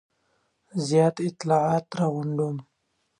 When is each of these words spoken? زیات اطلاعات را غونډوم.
زیات 0.87 1.15
اطلاعات 1.27 1.87
را 1.97 2.07
غونډوم. 2.13 2.55